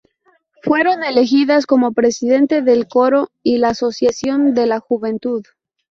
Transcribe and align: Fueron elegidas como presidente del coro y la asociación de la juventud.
Fueron 0.63 1.03
elegidas 1.03 1.67
como 1.67 1.91
presidente 1.91 2.63
del 2.63 2.87
coro 2.87 3.29
y 3.43 3.59
la 3.59 3.67
asociación 3.67 4.55
de 4.55 4.65
la 4.65 4.79
juventud. 4.79 5.43